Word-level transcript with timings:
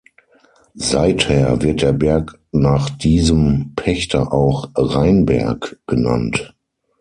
Seither 0.79 1.61
wird 1.61 1.83
der 1.83 1.93
Berg 1.93 2.39
nach 2.51 2.89
diesem 2.89 3.73
Pächter 3.75 4.33
auch 4.33 4.71
"Rainberg" 4.75 5.77
genannt. 5.85 6.55